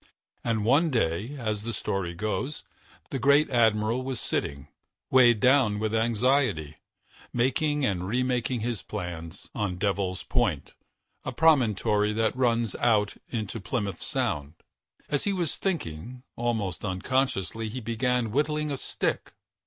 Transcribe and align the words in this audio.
And 0.43 0.65
one 0.65 0.89
day, 0.89 1.35
as 1.37 1.61
the 1.61 1.71
story 1.73 2.15
goes, 2.15 2.63
the 3.11 3.19
great 3.19 3.51
admiral 3.51 4.01
was 4.01 4.19
sitting, 4.19 4.67
weighed 5.11 5.39
down 5.39 5.77
with 5.77 5.93
anxiety, 5.93 6.77
making 7.31 7.85
and 7.85 8.07
remaking 8.07 8.61
his 8.61 8.81
plans, 8.81 9.51
on 9.53 9.75
Devil's 9.77 10.23
Point, 10.23 10.73
a 11.23 11.31
promontory 11.31 12.13
that 12.13 12.35
runs 12.35 12.73
out 12.73 13.17
into 13.29 13.59
Plymouth 13.61 14.01
Sound. 14.01 14.55
As 15.07 15.25
he 15.25 15.33
was 15.33 15.57
thinking, 15.57 16.23
almost 16.35 16.83
unconsciously 16.83 17.69
he 17.69 17.79
began 17.79 18.31
whittling 18.31 18.71
a 18.71 18.77
stick. 18.77 19.33